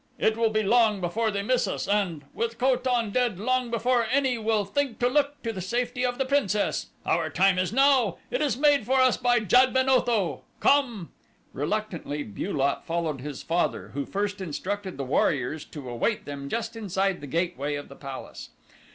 It 0.17 0.35
will 0.35 0.49
be 0.49 0.63
long 0.63 0.99
before 0.99 1.29
they 1.29 1.43
miss 1.43 1.67
us 1.67 1.87
and, 1.87 2.23
with 2.33 2.57
Ko 2.57 2.75
tan 2.75 3.11
dead, 3.11 3.39
long 3.39 3.69
before 3.69 4.07
any 4.11 4.35
will 4.39 4.65
think 4.65 4.97
to 4.97 5.07
look 5.07 5.39
to 5.43 5.53
the 5.53 5.61
safety 5.61 6.03
of 6.03 6.17
the 6.17 6.25
princess. 6.25 6.87
Our 7.05 7.29
time 7.29 7.59
is 7.59 7.71
now 7.71 8.17
it 8.31 8.41
was 8.41 8.57
made 8.57 8.83
for 8.87 8.99
us 8.99 9.15
by 9.15 9.41
Jad 9.41 9.75
ben 9.75 9.87
Otho. 9.87 10.41
Come!" 10.59 11.11
Reluctantly 11.53 12.23
Bu 12.23 12.51
lot 12.51 12.83
followed 12.83 13.21
his 13.21 13.43
father, 13.43 13.89
who 13.89 14.07
first 14.07 14.41
instructed 14.41 14.97
the 14.97 15.03
warriors 15.03 15.63
to 15.65 15.87
await 15.87 16.25
them 16.25 16.49
just 16.49 16.75
inside 16.75 17.21
the 17.21 17.27
gateway 17.27 17.75
of 17.75 17.87
the 17.87 17.95
palace. 17.95 18.49